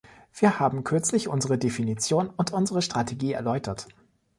[0.33, 3.87] Wir haben kürzlich unsere Definition und unsere Strategie erläutert.